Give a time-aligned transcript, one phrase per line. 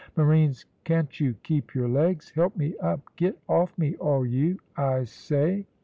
[0.17, 2.31] Marines, can't you keep your legs?
[2.31, 3.01] Help me up.
[3.17, 5.67] Get off me, all you, I say."